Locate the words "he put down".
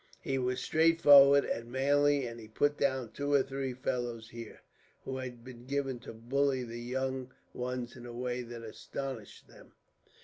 2.39-3.11